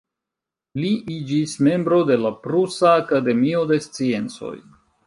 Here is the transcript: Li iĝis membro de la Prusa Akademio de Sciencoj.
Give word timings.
Li 0.79 0.89
iĝis 1.17 1.53
membro 1.69 2.01
de 2.13 2.17
la 2.25 2.33
Prusa 2.49 2.91
Akademio 3.07 3.65
de 3.75 3.81
Sciencoj. 3.89 4.57